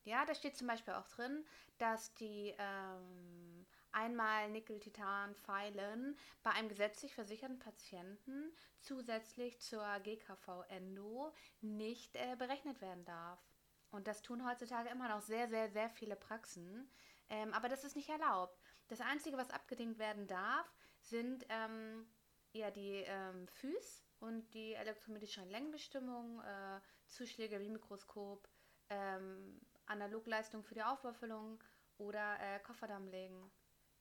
Ja, 0.05 0.25
da 0.25 0.35
steht 0.35 0.57
zum 0.57 0.67
Beispiel 0.67 0.95
auch 0.95 1.09
drin, 1.09 1.45
dass 1.79 2.13
die 2.15 2.55
ähm, 2.59 3.67
einmal 3.93 4.51
Nickel-Titan-Pfeilen 4.51 6.19
bei 6.43 6.51
einem 6.51 6.69
gesetzlich 6.69 7.15
versicherten 7.15 7.59
Patienten 7.61 8.53
zusätzlich 8.81 9.61
zur 9.61 9.87
GKV-Endo 10.01 11.33
nicht 11.61 12.17
äh, 12.17 12.35
berechnet 12.37 12.81
werden 12.81 13.05
darf. 13.05 13.39
Und 13.93 14.09
das 14.09 14.23
tun 14.23 14.45
heutzutage 14.45 14.89
immer 14.89 15.09
noch 15.09 15.21
sehr, 15.21 15.49
sehr, 15.49 15.71
sehr 15.71 15.89
viele 15.91 16.17
Praxen. 16.17 16.91
Ähm, 17.29 17.53
aber 17.53 17.69
das 17.69 17.85
ist 17.85 17.95
nicht 17.95 18.09
erlaubt. 18.09 18.59
Das 18.89 19.01
Einzige, 19.01 19.37
was 19.37 19.51
abgedingt 19.51 19.99
werden 19.99 20.27
darf, 20.27 20.67
sind 21.01 21.47
ähm, 21.51 22.07
ja 22.53 22.71
die 22.71 23.05
ähm, 23.07 23.47
Füß 23.47 24.05
und 24.21 24.53
die 24.55 24.73
elektrometrische 24.75 25.45
Längenbestimmung, 25.45 26.41
äh, 26.41 26.81
Zuschläge 27.07 27.61
wie 27.61 27.69
Mikroskop, 27.69 28.49
ähm, 28.89 29.61
Analogleistung 29.87 30.65
für 30.65 30.75
die 30.75 30.83
Aufbaufüllung 30.83 31.63
oder 31.99 32.41
äh, 32.41 32.61
Kofferdammlegen. 32.61 33.51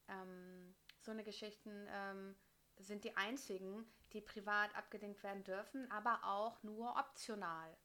Ähm, 0.08 0.74
so 1.00 1.10
eine 1.10 1.22
Geschichten 1.22 1.86
ähm, 1.90 2.34
sind 2.78 3.04
die 3.04 3.16
einzigen, 3.16 3.86
die 4.12 4.20
privat 4.22 4.74
abgedingt 4.74 5.22
werden 5.22 5.44
dürfen, 5.44 5.90
aber 5.90 6.20
auch 6.24 6.62
nur 6.62 6.96
optional. 6.96 7.76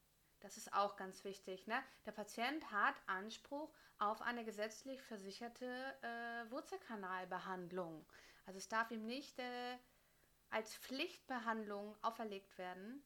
Das 0.47 0.55
ist 0.55 0.71
auch 0.71 0.95
ganz 0.95 1.25
wichtig. 1.25 1.67
Ne? 1.67 1.75
Der 2.05 2.13
Patient 2.13 2.71
hat 2.71 2.95
Anspruch 3.05 3.69
auf 3.99 4.21
eine 4.21 4.45
gesetzlich 4.45 5.01
versicherte 5.01 5.65
äh, 6.01 6.49
Wurzelkanalbehandlung. 6.49 8.05
Also 8.45 8.57
es 8.57 8.69
darf 8.69 8.89
ihm 8.91 9.05
nicht 9.05 9.37
äh, 9.39 9.77
als 10.49 10.73
Pflichtbehandlung 10.77 11.97
auferlegt 12.01 12.57
werden. 12.57 13.03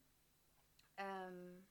Ähm, 0.98 1.68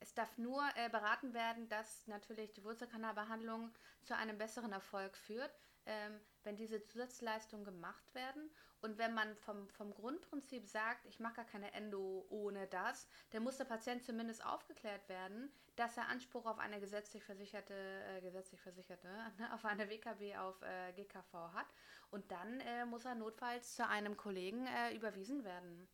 es 0.00 0.12
darf 0.12 0.36
nur 0.36 0.62
äh, 0.74 0.90
beraten 0.90 1.32
werden, 1.32 1.66
dass 1.70 2.06
natürlich 2.06 2.52
die 2.52 2.62
Wurzelkanalbehandlung 2.62 3.72
zu 4.02 4.14
einem 4.14 4.36
besseren 4.36 4.72
Erfolg 4.72 5.16
führt, 5.16 5.58
ähm, 5.86 6.20
wenn 6.42 6.56
diese 6.56 6.82
Zusatzleistungen 6.82 7.64
gemacht 7.64 8.14
werden. 8.14 8.50
Und 8.80 8.98
wenn 8.98 9.14
man 9.14 9.34
vom, 9.36 9.68
vom 9.70 9.94
Grundprinzip 9.94 10.66
sagt, 10.66 11.06
ich 11.06 11.18
mache 11.18 11.36
gar 11.36 11.44
keine 11.46 11.72
Endo 11.72 12.26
ohne 12.28 12.66
das, 12.66 13.08
dann 13.30 13.42
muss 13.42 13.56
der 13.56 13.64
Patient 13.64 14.04
zumindest 14.04 14.44
aufgeklärt 14.44 15.08
werden, 15.08 15.50
dass 15.76 15.96
er 15.96 16.08
Anspruch 16.08 16.44
auf 16.44 16.58
eine 16.58 16.80
gesetzlich 16.80 17.24
versicherte, 17.24 17.74
äh, 17.74 18.20
gesetzlich 18.20 18.60
versicherte, 18.60 19.08
ne, 19.38 19.54
auf 19.54 19.64
eine 19.64 19.88
WKB 19.88 20.36
auf 20.36 20.60
äh, 20.62 20.92
GKV 20.92 21.32
hat. 21.54 21.72
Und 22.10 22.30
dann 22.30 22.60
äh, 22.60 22.84
muss 22.84 23.04
er 23.04 23.14
notfalls 23.14 23.74
zu 23.74 23.88
einem 23.88 24.16
Kollegen 24.16 24.66
äh, 24.66 24.94
überwiesen 24.94 25.44
werden. 25.44 25.88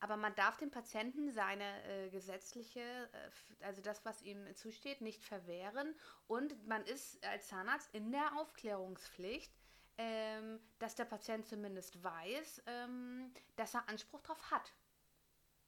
Aber 0.00 0.16
man 0.16 0.34
darf 0.34 0.56
dem 0.56 0.70
Patienten 0.70 1.30
seine 1.30 1.84
äh, 1.84 2.08
gesetzliche, 2.08 2.80
äh, 2.80 3.64
also 3.64 3.82
das, 3.82 4.04
was 4.04 4.22
ihm 4.22 4.54
zusteht, 4.56 5.02
nicht 5.02 5.22
verwehren. 5.22 5.94
Und 6.26 6.66
man 6.66 6.84
ist 6.84 7.24
als 7.26 7.48
Zahnarzt 7.48 7.94
in 7.94 8.10
der 8.10 8.36
Aufklärungspflicht, 8.38 9.52
ähm, 9.98 10.58
dass 10.78 10.94
der 10.94 11.04
Patient 11.04 11.46
zumindest 11.46 12.02
weiß, 12.02 12.62
ähm, 12.66 13.32
dass 13.56 13.74
er 13.74 13.86
Anspruch 13.88 14.22
darauf 14.22 14.50
hat. 14.50 14.72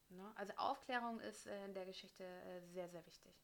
Ne? 0.08 0.32
Also 0.36 0.54
Aufklärung 0.56 1.20
ist 1.20 1.46
äh, 1.46 1.64
in 1.66 1.74
der 1.74 1.84
Geschichte 1.84 2.24
äh, 2.24 2.60
sehr, 2.62 2.88
sehr 2.88 3.04
wichtig. 3.06 3.34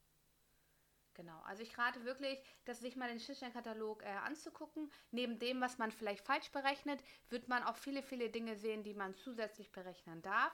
Genau, 1.13 1.41
also 1.43 1.65
ich 1.65 1.77
rate 1.77 2.05
wirklich, 2.05 2.41
dass 2.65 2.79
sich 2.79 2.95
mal 2.95 3.09
den 3.09 3.19
Schnittstellenkatalog 3.19 4.05
äh, 4.05 4.07
anzugucken. 4.07 4.91
Neben 5.11 5.39
dem, 5.41 5.61
was 5.61 5.77
man 5.77 5.91
vielleicht 5.91 6.25
falsch 6.25 6.51
berechnet, 6.53 7.03
wird 7.29 7.49
man 7.49 7.65
auch 7.65 7.77
viele, 7.77 8.03
viele 8.03 8.31
Dinge 8.31 8.57
sehen, 8.57 8.85
die 8.85 8.95
man 8.95 9.17
zusätzlich 9.17 9.73
berechnen 9.73 10.23
darf. 10.23 10.53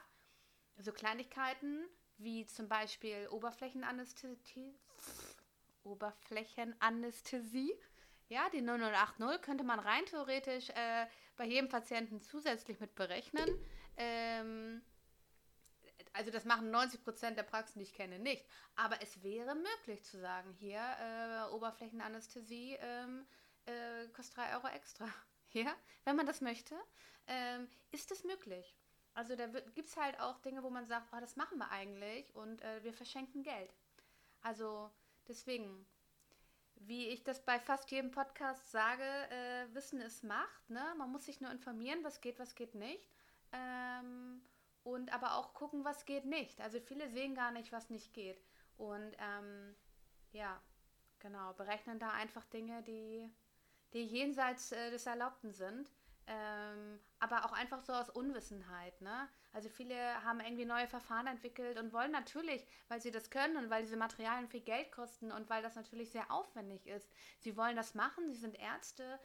So 0.77 0.91
Kleinigkeiten 0.91 1.87
wie 2.17 2.45
zum 2.45 2.67
Beispiel 2.69 3.27
Oberflächenanästhesie. 3.29 4.73
Oberflächenanästhesie 5.83 7.73
ja, 8.27 8.49
die 8.49 8.61
0080 8.61 9.41
könnte 9.41 9.63
man 9.63 9.79
rein 9.79 10.05
theoretisch 10.05 10.69
äh, 10.69 11.05
bei 11.35 11.45
jedem 11.45 11.69
Patienten 11.69 12.21
zusätzlich 12.21 12.79
mit 12.79 12.95
berechnen. 12.95 13.47
Ähm, 13.97 14.81
also 16.13 16.31
das 16.31 16.45
machen 16.45 16.71
90 16.71 17.03
Prozent 17.03 17.37
der 17.37 17.43
Praxen, 17.43 17.79
die 17.79 17.83
ich 17.83 17.93
kenne, 17.93 18.17
nicht. 18.19 18.45
Aber 18.75 19.01
es 19.01 19.21
wäre 19.21 19.53
möglich 19.53 20.03
zu 20.03 20.19
sagen, 20.19 20.53
hier 20.53 20.79
äh, 20.79 21.53
Oberflächenanästhesie 21.53 22.77
ähm, 22.79 23.27
äh, 23.65 24.07
kostet 24.09 24.37
3 24.37 24.55
Euro 24.55 24.67
extra. 24.67 25.07
Ja, 25.51 25.73
wenn 26.03 26.17
man 26.17 26.25
das 26.25 26.41
möchte, 26.41 26.75
ähm, 27.27 27.69
ist 27.91 28.11
es 28.11 28.25
möglich. 28.25 28.75
Also 29.15 29.35
da 29.37 29.47
gibt 29.47 29.87
es 29.87 29.95
halt 29.95 30.19
auch 30.19 30.37
Dinge, 30.39 30.61
wo 30.61 30.69
man 30.69 30.85
sagt, 30.85 31.07
oh, 31.13 31.19
das 31.21 31.37
machen 31.37 31.57
wir 31.57 31.71
eigentlich 31.71 32.35
und 32.35 32.61
äh, 32.61 32.83
wir 32.83 32.93
verschenken 32.93 33.43
Geld. 33.43 33.73
Also 34.41 34.91
deswegen, 35.27 35.87
wie 36.75 37.07
ich 37.07 37.23
das 37.23 37.43
bei 37.43 37.57
fast 37.57 37.89
jedem 37.91 38.11
Podcast 38.11 38.69
sage, 38.71 39.03
äh, 39.03 39.73
Wissen 39.73 40.01
ist 40.01 40.25
Macht. 40.25 40.69
Ne? 40.69 40.83
Man 40.97 41.11
muss 41.13 41.25
sich 41.25 41.39
nur 41.39 41.49
informieren, 41.49 42.03
was 42.03 42.19
geht, 42.19 42.39
was 42.39 42.55
geht 42.55 42.75
nicht. 42.75 43.09
Ähm, 43.53 44.41
und 44.83 45.13
aber 45.13 45.37
auch 45.37 45.53
gucken, 45.53 45.85
was 45.85 46.05
geht 46.05 46.25
nicht. 46.25 46.59
Also 46.59 46.81
viele 46.81 47.09
sehen 47.09 47.35
gar 47.35 47.51
nicht, 47.51 47.71
was 47.71 47.89
nicht 47.89 48.13
geht. 48.13 48.43
Und 48.77 49.15
ähm, 49.17 49.75
ja, 50.33 50.61
genau, 51.19 51.53
berechnen 51.53 51.99
da 51.99 52.11
einfach 52.11 52.45
Dinge, 52.47 52.83
die, 52.83 53.31
die 53.93 54.03
jenseits 54.03 54.73
äh, 54.73 54.91
des 54.91 55.05
Erlaubten 55.05 55.53
sind. 55.53 55.89
Ähm, 56.27 56.99
aber 57.19 57.45
auch 57.45 57.53
einfach 57.53 57.81
so 57.81 57.93
aus 57.93 58.09
Unwissenheit. 58.09 58.99
Ne? 59.01 59.29
Also 59.53 59.69
viele 59.69 59.95
haben 60.23 60.39
irgendwie 60.39 60.65
neue 60.65 60.87
Verfahren 60.87 61.27
entwickelt 61.27 61.77
und 61.77 61.93
wollen 61.93 62.11
natürlich, 62.11 62.65
weil 62.87 62.99
sie 62.99 63.11
das 63.11 63.29
können 63.29 63.57
und 63.57 63.69
weil 63.69 63.83
diese 63.83 63.97
Materialien 63.97 64.47
viel 64.47 64.61
Geld 64.61 64.91
kosten 64.91 65.31
und 65.31 65.49
weil 65.49 65.61
das 65.61 65.75
natürlich 65.75 66.11
sehr 66.11 66.31
aufwendig 66.31 66.87
ist. 66.87 67.07
Sie 67.39 67.55
wollen 67.55 67.75
das 67.75 67.93
machen, 67.93 68.27
sie 68.31 68.39
sind 68.39 68.59
Ärzte, 68.59 69.19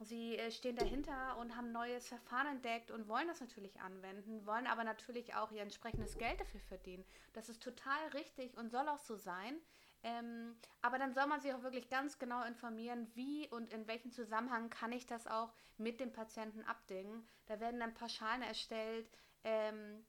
sie 0.00 0.36
äh, 0.36 0.50
stehen 0.50 0.76
dahinter 0.76 1.38
und 1.38 1.56
haben 1.56 1.72
neues 1.72 2.06
Verfahren 2.08 2.46
entdeckt 2.46 2.90
und 2.90 3.08
wollen 3.08 3.28
das 3.28 3.40
natürlich 3.40 3.80
anwenden, 3.80 4.44
wollen 4.46 4.66
aber 4.66 4.84
natürlich 4.84 5.34
auch 5.34 5.52
ihr 5.52 5.62
entsprechendes 5.62 6.18
Geld 6.18 6.38
dafür 6.40 6.60
verdienen. 6.60 7.04
Das 7.32 7.48
ist 7.48 7.62
total 7.62 8.08
richtig 8.08 8.56
und 8.58 8.70
soll 8.70 8.88
auch 8.88 8.98
so 8.98 9.16
sein. 9.16 9.56
Ähm, 10.04 10.56
aber 10.80 10.98
dann 10.98 11.14
soll 11.14 11.26
man 11.26 11.40
sich 11.40 11.54
auch 11.54 11.62
wirklich 11.62 11.88
ganz 11.88 12.18
genau 12.18 12.42
informieren, 12.44 13.10
wie 13.14 13.48
und 13.48 13.72
in 13.72 13.86
welchem 13.86 14.10
Zusammenhang 14.10 14.68
kann 14.68 14.90
ich 14.92 15.06
das 15.06 15.26
auch 15.26 15.52
mit 15.78 16.00
dem 16.00 16.12
Patienten 16.12 16.64
abdingen. 16.64 17.26
Da 17.46 17.60
werden 17.60 17.78
dann 17.78 17.94
Pauschalen 17.94 18.42
erstellt. 18.42 19.08
Ähm, 19.44 20.04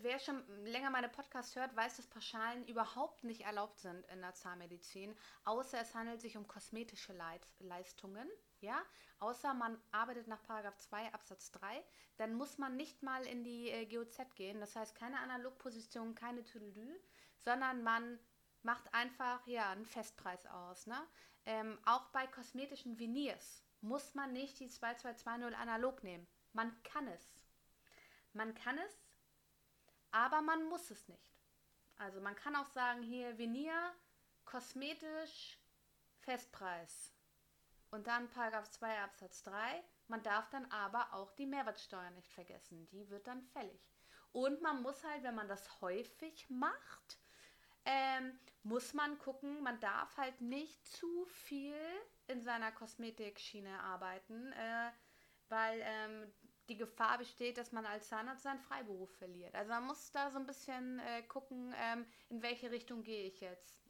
wer 0.00 0.18
schon 0.18 0.42
länger 0.64 0.90
meine 0.90 1.08
Podcasts 1.08 1.54
hört, 1.56 1.76
weiß, 1.76 1.96
dass 1.96 2.06
Pauschalen 2.06 2.66
überhaupt 2.66 3.24
nicht 3.24 3.42
erlaubt 3.42 3.78
sind 3.78 4.06
in 4.06 4.20
der 4.20 4.34
Zahnmedizin, 4.34 5.14
außer 5.44 5.80
es 5.80 5.94
handelt 5.94 6.20
sich 6.20 6.36
um 6.36 6.46
kosmetische 6.46 7.12
Leit 7.12 7.46
Leistungen. 7.58 8.28
Ja, 8.60 8.80
außer 9.18 9.54
man 9.54 9.76
arbeitet 9.90 10.28
nach 10.28 10.42
Paragraph 10.44 10.76
2 10.76 11.12
Absatz 11.12 11.50
3, 11.50 11.84
dann 12.16 12.34
muss 12.34 12.58
man 12.58 12.76
nicht 12.76 13.02
mal 13.02 13.26
in 13.26 13.42
die 13.42 13.70
äh, 13.70 13.86
GOZ 13.86 14.18
gehen. 14.36 14.60
Das 14.60 14.76
heißt, 14.76 14.94
keine 14.94 15.18
Analogposition, 15.18 16.14
keine 16.14 16.44
Tüdelü, 16.44 16.98
sondern 17.44 17.82
man 17.82 18.18
macht 18.62 18.92
einfach 18.94 19.46
ja 19.46 19.70
einen 19.70 19.86
Festpreis 19.86 20.46
aus. 20.46 20.86
Ne? 20.86 21.00
Ähm, 21.44 21.78
auch 21.84 22.06
bei 22.08 22.26
kosmetischen 22.26 22.98
Veneers 22.98 23.64
muss 23.80 24.14
man 24.14 24.32
nicht 24.32 24.60
die 24.60 24.68
2220 24.68 25.56
analog 25.56 26.02
nehmen. 26.04 26.26
Man 26.52 26.82
kann 26.82 27.08
es. 27.08 27.42
Man 28.32 28.54
kann 28.54 28.78
es, 28.78 29.04
aber 30.10 30.40
man 30.40 30.64
muss 30.68 30.90
es 30.90 31.08
nicht. 31.08 31.36
Also 31.96 32.20
man 32.20 32.34
kann 32.34 32.56
auch 32.56 32.66
sagen, 32.66 33.02
hier 33.02 33.36
Veneer, 33.38 33.92
kosmetisch, 34.44 35.58
Festpreis. 36.20 37.12
Und 37.90 38.06
dann 38.06 38.30
Paragraph 38.30 38.70
2 38.70 39.02
Absatz 39.02 39.42
3. 39.42 39.84
Man 40.08 40.22
darf 40.22 40.48
dann 40.48 40.64
aber 40.70 41.12
auch 41.12 41.32
die 41.32 41.46
Mehrwertsteuer 41.46 42.10
nicht 42.10 42.32
vergessen. 42.32 42.88
Die 42.88 43.08
wird 43.10 43.26
dann 43.26 43.42
fällig. 43.42 43.92
Und 44.32 44.62
man 44.62 44.80
muss 44.82 45.04
halt, 45.04 45.22
wenn 45.24 45.34
man 45.34 45.48
das 45.48 45.80
häufig 45.82 46.48
macht, 46.48 47.18
ähm, 47.84 48.38
muss 48.62 48.94
man 48.94 49.18
gucken, 49.18 49.62
man 49.62 49.80
darf 49.80 50.16
halt 50.16 50.40
nicht 50.40 50.86
zu 50.86 51.24
viel 51.26 51.74
in 52.28 52.42
seiner 52.42 52.72
Kosmetikschiene 52.72 53.80
arbeiten, 53.80 54.52
äh, 54.52 54.90
weil 55.48 55.80
ähm, 55.82 56.32
die 56.68 56.76
Gefahr 56.76 57.18
besteht, 57.18 57.58
dass 57.58 57.72
man 57.72 57.84
als 57.84 58.08
Zahnarzt 58.08 58.44
seinen 58.44 58.60
Freiberuf 58.60 59.10
verliert. 59.16 59.54
Also 59.54 59.70
man 59.70 59.86
muss 59.86 60.12
da 60.12 60.30
so 60.30 60.38
ein 60.38 60.46
bisschen 60.46 61.00
äh, 61.00 61.22
gucken, 61.22 61.74
ähm, 61.76 62.06
in 62.28 62.42
welche 62.42 62.70
Richtung 62.70 63.02
gehe 63.02 63.26
ich 63.26 63.40
jetzt 63.40 63.82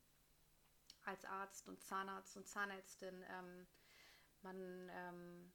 als 1.05 1.25
Arzt 1.25 1.69
und 1.69 1.81
Zahnarzt 1.81 2.37
und 2.37 2.47
Zahnärztin. 2.47 3.25
Ähm, 3.29 3.67
man, 4.43 4.91
ähm, 4.91 5.53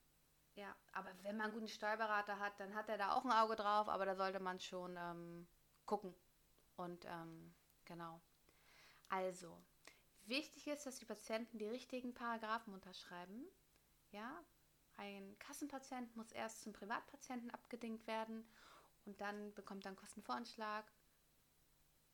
ja, 0.54 0.74
aber 0.92 1.10
wenn 1.22 1.36
man 1.36 1.46
einen 1.46 1.54
guten 1.54 1.68
Steuerberater 1.68 2.38
hat, 2.38 2.58
dann 2.60 2.74
hat 2.74 2.88
er 2.88 2.98
da 2.98 3.12
auch 3.12 3.24
ein 3.24 3.32
Auge 3.32 3.56
drauf, 3.56 3.88
aber 3.88 4.06
da 4.06 4.14
sollte 4.14 4.40
man 4.40 4.60
schon 4.60 4.96
ähm, 4.96 5.48
gucken. 5.86 6.14
Und 6.76 7.04
ähm, 7.04 7.54
genau. 7.84 8.20
Also, 9.08 9.56
wichtig 10.26 10.66
ist, 10.66 10.86
dass 10.86 10.98
die 10.98 11.06
Patienten 11.06 11.58
die 11.58 11.68
richtigen 11.68 12.14
Paragraphen 12.14 12.74
unterschreiben. 12.74 13.44
Ja, 14.10 14.42
ein 14.96 15.38
Kassenpatient 15.38 16.14
muss 16.16 16.32
erst 16.32 16.62
zum 16.62 16.72
Privatpatienten 16.72 17.50
abgedingt 17.50 18.06
werden 18.06 18.46
und 19.04 19.20
dann 19.20 19.54
bekommt 19.54 19.86
er 19.86 19.90
einen 19.90 19.96
Kostenvoranschlag. 19.96 20.84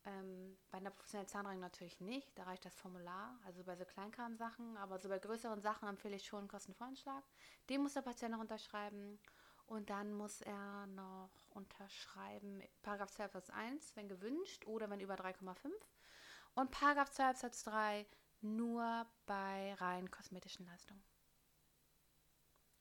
Ähm, 0.05 0.55
bei 0.69 0.77
einer 0.77 0.91
professionellen 0.91 1.27
Zahnreinigung 1.27 1.61
natürlich 1.61 1.99
nicht, 1.99 2.37
da 2.37 2.43
reicht 2.43 2.63
das 2.63 2.75
Formular, 2.75 3.39
also 3.43 3.63
bei 3.63 3.75
so 3.75 3.85
Kleinkram-Sachen, 3.85 4.77
aber 4.77 4.99
so 4.99 5.09
bei 5.09 5.17
größeren 5.17 5.61
Sachen 5.61 5.89
empfehle 5.89 6.15
ich 6.15 6.27
schon 6.27 6.39
einen 6.39 6.47
Kostenvoranschlag. 6.47 7.23
Den 7.69 7.81
muss 7.81 7.93
der 7.93 8.03
Patient 8.03 8.33
noch 8.33 8.39
unterschreiben 8.39 9.19
und 9.65 9.89
dann 9.89 10.13
muss 10.13 10.41
er 10.41 10.85
noch 10.87 11.31
unterschreiben, 11.49 12.61
Paragraph 12.83 13.09
2 13.11 13.25
Absatz 13.25 13.49
1, 13.49 13.95
wenn 13.95 14.07
gewünscht 14.07 14.67
oder 14.67 14.91
wenn 14.91 14.99
über 14.99 15.15
3,5 15.15 15.71
und 16.55 16.71
Paragraph 16.71 17.11
2 17.11 17.29
Absatz 17.29 17.63
3 17.63 18.05
nur 18.41 19.05
bei 19.25 19.73
rein 19.75 20.09
kosmetischen 20.09 20.65
Leistungen. 20.65 21.03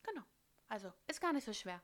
Genau. 0.02 0.22
Also 0.68 0.92
ist 1.06 1.20
gar 1.20 1.32
nicht 1.32 1.44
so 1.44 1.52
schwer. 1.52 1.82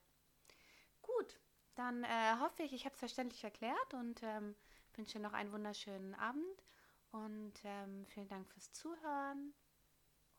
Gut, 1.02 1.40
dann 1.75 2.04
äh, 2.04 2.37
hoffe 2.40 2.62
ich, 2.62 2.73
ich 2.73 2.85
habe 2.85 2.94
es 2.94 2.99
verständlich 2.99 3.44
erklärt 3.44 3.94
und 3.94 4.23
ähm, 4.23 4.54
wünsche 4.94 5.18
noch 5.18 5.32
einen 5.32 5.52
wunderschönen 5.52 6.14
Abend 6.14 6.64
und 7.11 7.54
ähm, 7.64 8.06
vielen 8.06 8.28
Dank 8.28 8.49
fürs 8.49 8.73
Zuhören. 8.73 9.54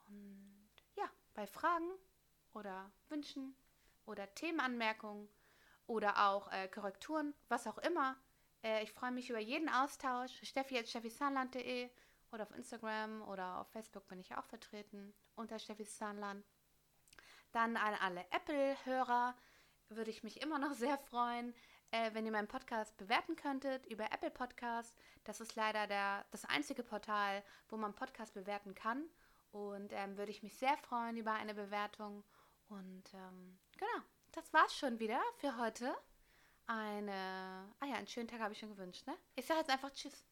Und 0.08 0.70
ja, 0.96 1.10
bei 1.34 1.48
Fragen 1.48 1.90
oder 2.54 2.92
Wünschen 3.10 3.56
oder 4.06 4.34
Themenanmerkungen 4.36 5.30
oder 5.88 6.30
auch 6.30 6.52
äh, 6.52 6.68
Korrekturen, 6.68 7.34
was 7.50 7.68
auch 7.68 7.78
immer, 7.80 8.18
äh, 8.64 8.84
ich 8.84 8.92
freue 8.92 9.12
mich 9.12 9.30
über 9.30 9.40
jeden 9.40 9.70
Austausch. 9.70 10.32
Steffi 10.44 10.78
at 10.78 10.88
steffisahnland.de 10.88 11.90
oder 12.32 12.44
auf 12.44 12.56
Instagram 12.56 13.22
oder 13.24 13.60
auf 13.60 13.68
Facebook 13.72 14.08
bin 14.08 14.20
ich 14.20 14.36
auch 14.36 14.46
vertreten 14.46 15.14
unter 15.36 15.60
Steffi 15.60 15.86
Zahnland. 15.86 16.46
Dann 17.52 17.76
an 17.76 17.96
alle 17.96 18.26
Apple-Hörer 18.32 19.36
würde 19.90 20.12
ich 20.12 20.24
mich 20.24 20.42
immer 20.42 20.60
noch 20.60 20.74
sehr 20.74 20.98
freuen, 20.98 21.54
äh, 21.92 22.14
wenn 22.14 22.26
ihr 22.26 22.32
meinen 22.32 22.48
Podcast 22.48 22.96
bewerten 22.98 23.36
könntet 23.36 23.86
über 23.88 24.06
Apple 24.12 24.32
Podcast. 24.32 24.96
Das 25.24 25.42
ist 25.42 25.56
leider 25.56 25.88
der, 25.88 26.26
das 26.32 26.46
einzige 26.46 26.84
Portal, 26.84 27.44
wo 27.70 27.78
man 27.78 27.96
Podcast 27.96 28.34
bewerten 28.34 28.76
kann. 28.76 29.06
Und 29.52 29.92
ähm, 29.92 30.18
würde 30.18 30.32
ich 30.32 30.44
mich 30.44 30.56
sehr 30.56 30.78
freuen 30.78 31.18
über 31.18 31.34
eine 31.34 31.54
Bewertung. 31.54 32.24
Und 32.70 33.14
ähm, 33.14 33.60
genau, 33.78 34.06
das 34.32 34.54
war's 34.54 34.78
schon 34.78 35.00
wieder 35.00 35.20
für 35.40 35.58
heute. 35.58 35.94
Eine, 36.74 37.76
ah 37.82 37.86
ja, 37.86 37.96
einen 37.96 38.08
schönen 38.08 38.30
Tag 38.30 38.40
habe 38.40 38.54
ich 38.54 38.60
schon 38.60 38.70
gewünscht, 38.70 39.06
ne? 39.06 39.18
Ich 39.36 39.46
sage 39.46 39.60
jetzt 39.60 39.70
einfach 39.70 39.92
Tschüss. 39.92 40.24